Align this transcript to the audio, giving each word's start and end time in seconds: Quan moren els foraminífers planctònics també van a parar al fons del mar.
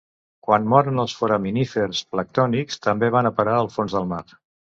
Quan 0.45 0.63
moren 0.69 1.01
els 1.03 1.13
foraminífers 1.17 2.01
planctònics 2.15 2.81
també 2.87 3.13
van 3.19 3.31
a 3.31 3.35
parar 3.43 3.55
al 3.61 3.73
fons 3.77 3.97
del 3.99 4.09
mar. 4.15 4.25